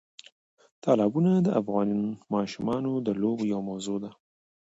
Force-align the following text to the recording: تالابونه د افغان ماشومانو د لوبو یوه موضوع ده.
تالابونه 0.83 1.31
د 1.41 1.47
افغان 1.61 1.89
ماشومانو 2.33 2.91
د 3.05 3.09
لوبو 3.21 3.43
یوه 3.51 3.63
موضوع 3.69 3.97
ده. 4.03 4.11